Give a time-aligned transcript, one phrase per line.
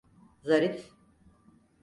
[0.43, 0.93] Zarif…